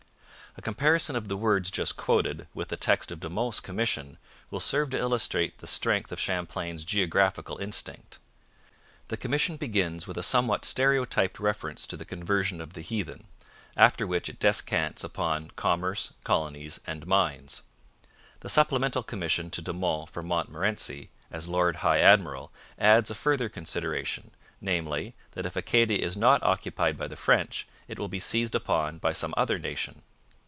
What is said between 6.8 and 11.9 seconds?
geographical instinct. The commission begins with a somewhat stereotyped reference